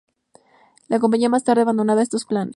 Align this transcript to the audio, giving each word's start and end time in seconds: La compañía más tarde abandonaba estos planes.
La 0.87 0.97
compañía 0.97 1.29
más 1.29 1.43
tarde 1.43 1.61
abandonaba 1.61 2.01
estos 2.01 2.25
planes. 2.25 2.49